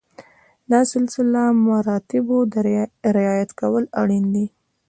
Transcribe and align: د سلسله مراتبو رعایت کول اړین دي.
د 0.71 0.73
سلسله 0.93 1.41
مراتبو 1.67 2.37
رعایت 3.17 3.49
کول 3.59 3.83
اړین 4.01 4.25
دي. 4.35 4.45